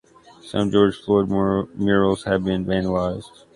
[0.41, 3.45] Some George Floyd murals have been vandalized.